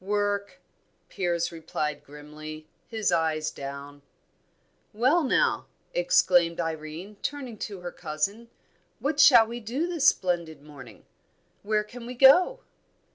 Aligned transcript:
"Work!" 0.03 0.59
Piers 1.09 1.51
replied 1.51 2.03
grimly, 2.03 2.67
his 2.87 3.11
eyes 3.11 3.51
down. 3.51 4.01
"Well, 4.93 5.23
now," 5.23 5.67
exclaimed 5.93 6.59
Irene, 6.59 7.17
turning 7.21 7.59
to 7.59 7.81
her 7.81 7.91
cousin, 7.91 8.49
"what 8.97 9.19
shall 9.19 9.45
we 9.45 9.59
do 9.59 9.85
this 9.85 10.07
splendid 10.07 10.63
morning? 10.63 11.05
Where 11.61 11.83
can 11.83 12.07
we 12.07 12.15
go?" 12.15 12.61